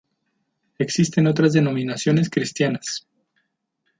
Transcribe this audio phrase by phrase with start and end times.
[0.79, 3.05] Existen otras denominaciones cristianas.